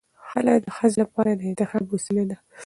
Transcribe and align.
خلع 0.29 0.55
د 0.65 0.67
ښځې 0.77 0.97
لپاره 1.03 1.29
د 1.33 1.41
انتخاب 1.51 1.83
وسیله 1.93 2.23
ده. 2.29 2.37